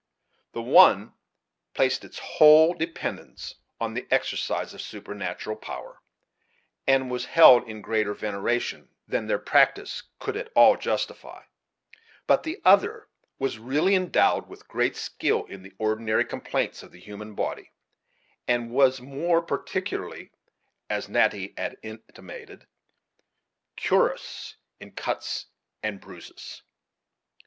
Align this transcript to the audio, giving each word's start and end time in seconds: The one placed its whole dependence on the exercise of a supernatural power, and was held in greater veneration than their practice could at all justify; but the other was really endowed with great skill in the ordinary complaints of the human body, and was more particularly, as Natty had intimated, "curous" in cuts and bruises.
The 0.53 0.63
one 0.63 1.13
placed 1.75 2.03
its 2.03 2.17
whole 2.17 2.73
dependence 2.73 3.53
on 3.79 3.93
the 3.93 4.07
exercise 4.09 4.73
of 4.73 4.79
a 4.79 4.83
supernatural 4.83 5.55
power, 5.57 6.01
and 6.87 7.11
was 7.11 7.25
held 7.25 7.69
in 7.69 7.83
greater 7.83 8.15
veneration 8.15 8.89
than 9.07 9.27
their 9.27 9.37
practice 9.37 10.01
could 10.17 10.35
at 10.35 10.51
all 10.55 10.75
justify; 10.75 11.43
but 12.25 12.41
the 12.41 12.59
other 12.65 13.09
was 13.37 13.59
really 13.59 13.93
endowed 13.93 14.49
with 14.49 14.67
great 14.67 14.95
skill 14.95 15.45
in 15.45 15.61
the 15.61 15.73
ordinary 15.77 16.25
complaints 16.25 16.81
of 16.81 16.91
the 16.91 16.99
human 16.99 17.35
body, 17.35 17.69
and 18.47 18.71
was 18.71 19.01
more 19.01 19.39
particularly, 19.43 20.31
as 20.89 21.09
Natty 21.09 21.53
had 21.57 21.77
intimated, 21.83 22.65
"curous" 23.75 24.55
in 24.79 24.93
cuts 24.93 25.45
and 25.83 26.01
bruises. 26.01 26.63